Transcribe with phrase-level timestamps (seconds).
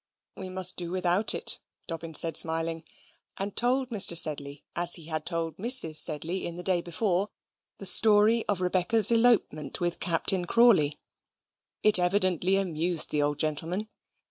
[0.35, 2.85] "We must do it without," Dobbin said, smiling,
[3.37, 4.17] and told Mr.
[4.17, 5.97] Sedley, as he had told Mrs.
[5.97, 7.29] Sedley in the day, before,
[7.77, 10.97] the story of Rebecca's elopement with Captain Crawley.
[11.83, 13.89] It evidently amused the old gentleman.